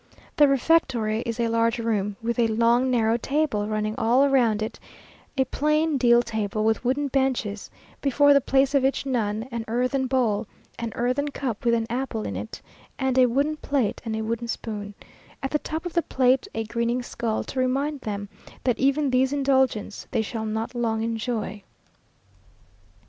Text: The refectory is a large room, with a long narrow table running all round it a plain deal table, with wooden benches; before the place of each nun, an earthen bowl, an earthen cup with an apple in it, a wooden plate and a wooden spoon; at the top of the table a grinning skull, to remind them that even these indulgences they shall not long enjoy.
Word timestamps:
The 0.35 0.47
refectory 0.47 1.19
is 1.27 1.39
a 1.39 1.47
large 1.47 1.77
room, 1.77 2.15
with 2.23 2.39
a 2.39 2.47
long 2.47 2.89
narrow 2.89 3.17
table 3.17 3.67
running 3.67 3.93
all 3.99 4.27
round 4.29 4.63
it 4.63 4.79
a 5.37 5.45
plain 5.45 5.99
deal 5.99 6.23
table, 6.23 6.63
with 6.63 6.83
wooden 6.83 7.07
benches; 7.07 7.69
before 8.01 8.33
the 8.33 8.41
place 8.41 8.73
of 8.73 8.83
each 8.83 9.05
nun, 9.05 9.47
an 9.51 9.63
earthen 9.67 10.07
bowl, 10.07 10.47
an 10.79 10.91
earthen 10.95 11.27
cup 11.27 11.63
with 11.65 11.75
an 11.75 11.85
apple 11.87 12.23
in 12.23 12.35
it, 12.35 12.63
a 12.99 13.25
wooden 13.27 13.57
plate 13.57 14.01
and 14.03 14.15
a 14.15 14.23
wooden 14.23 14.47
spoon; 14.47 14.95
at 15.43 15.51
the 15.51 15.59
top 15.59 15.85
of 15.85 15.93
the 15.93 16.01
table 16.01 16.41
a 16.55 16.63
grinning 16.63 17.03
skull, 17.03 17.43
to 17.43 17.59
remind 17.59 18.01
them 18.01 18.27
that 18.63 18.79
even 18.79 19.11
these 19.11 19.31
indulgences 19.31 20.07
they 20.09 20.23
shall 20.23 20.45
not 20.45 20.73
long 20.73 21.03
enjoy. 21.03 21.61